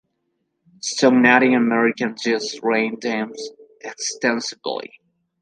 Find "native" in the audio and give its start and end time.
1.21-1.53